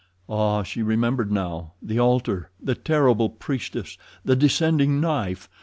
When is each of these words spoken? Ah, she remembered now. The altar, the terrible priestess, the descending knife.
Ah, 0.27 0.63
she 0.63 0.81
remembered 0.81 1.31
now. 1.31 1.73
The 1.79 1.99
altar, 1.99 2.49
the 2.59 2.73
terrible 2.73 3.29
priestess, 3.29 3.99
the 4.25 4.35
descending 4.35 4.99
knife. 4.99 5.47